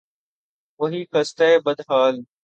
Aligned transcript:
وہی 0.79 1.01
خستہ، 1.11 1.47
بد 1.65 1.79
حال 1.89 2.15